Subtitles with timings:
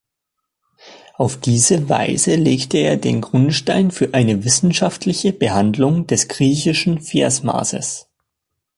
[1.13, 8.07] Auf diese Weise legte er den Grundstein für eine wissenschaftliche Behandlung des griechischen Versmaßes.